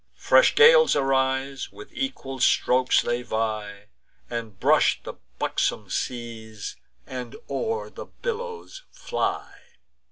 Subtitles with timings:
[0.17, 3.85] Fresh gales arise; with equal strokes they vie,
[4.31, 9.57] And brush the buxom seas, and o'er the billows fly.